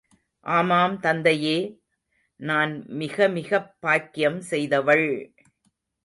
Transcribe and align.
ஆமாம், 0.45 0.99
தந்தையே!... 0.99 1.57
நான் 2.39 2.73
மிகமிகப் 2.93 3.69
பாக்கியம் 3.79 4.39
செய்தவள்!.. 4.41 5.07